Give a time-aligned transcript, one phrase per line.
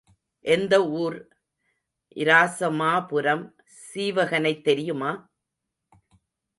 [0.45, 1.17] எந்த ஊர்?
[2.15, 3.45] இராசமாபுரம்
[3.93, 5.11] சீவகனைத் தெரியுமா?